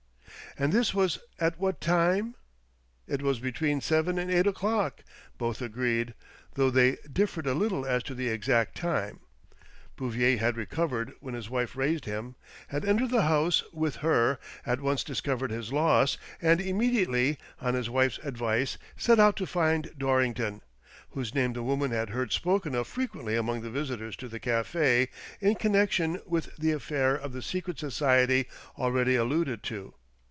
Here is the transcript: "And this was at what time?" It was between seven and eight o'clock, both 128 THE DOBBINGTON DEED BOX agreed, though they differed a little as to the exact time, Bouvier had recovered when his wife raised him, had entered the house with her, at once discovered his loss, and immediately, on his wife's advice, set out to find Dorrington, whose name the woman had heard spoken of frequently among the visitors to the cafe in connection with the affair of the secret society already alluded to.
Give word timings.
"And 0.61 0.73
this 0.73 0.93
was 0.93 1.17
at 1.39 1.57
what 1.57 1.79
time?" 1.79 2.35
It 3.07 3.21
was 3.21 3.39
between 3.39 3.79
seven 3.79 4.17
and 4.19 4.29
eight 4.29 4.45
o'clock, 4.45 4.99
both 5.37 5.61
128 5.61 6.07
THE 6.07 6.13
DOBBINGTON 6.13 6.25
DEED 6.27 6.49
BOX 6.49 6.57
agreed, 6.57 6.57
though 6.57 6.69
they 6.69 7.09
differed 7.09 7.47
a 7.47 7.53
little 7.57 7.85
as 7.85 8.03
to 8.03 8.13
the 8.13 8.27
exact 8.27 8.75
time, 8.75 9.21
Bouvier 9.95 10.37
had 10.39 10.57
recovered 10.57 11.13
when 11.21 11.35
his 11.35 11.49
wife 11.49 11.77
raised 11.77 12.03
him, 12.03 12.35
had 12.67 12.83
entered 12.83 13.11
the 13.11 13.21
house 13.21 13.63
with 13.71 13.95
her, 13.97 14.39
at 14.65 14.81
once 14.81 15.05
discovered 15.05 15.51
his 15.51 15.71
loss, 15.71 16.17
and 16.41 16.59
immediately, 16.59 17.37
on 17.61 17.73
his 17.73 17.89
wife's 17.89 18.17
advice, 18.21 18.77
set 18.97 19.21
out 19.21 19.37
to 19.37 19.45
find 19.47 19.93
Dorrington, 19.97 20.63
whose 21.11 21.33
name 21.33 21.53
the 21.53 21.63
woman 21.63 21.91
had 21.91 22.09
heard 22.09 22.33
spoken 22.33 22.75
of 22.75 22.87
frequently 22.89 23.37
among 23.37 23.61
the 23.61 23.71
visitors 23.71 24.17
to 24.17 24.27
the 24.27 24.39
cafe 24.41 25.07
in 25.39 25.55
connection 25.55 26.19
with 26.25 26.53
the 26.57 26.73
affair 26.73 27.15
of 27.15 27.31
the 27.31 27.41
secret 27.41 27.79
society 27.79 28.47
already 28.77 29.15
alluded 29.15 29.63
to. 29.63 29.93